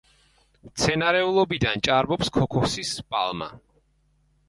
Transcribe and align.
მცენარეულობიდან 0.69 1.85
ჭარბობს 1.89 2.35
ქოქოსის 2.41 2.99
პალმა. 3.13 3.55